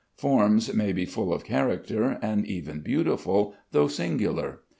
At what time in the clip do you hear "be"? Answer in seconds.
0.93-1.05